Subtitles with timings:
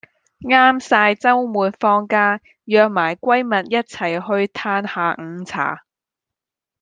[0.39, 5.83] 啱晒週末放假約埋閨密一齊去歎下午茶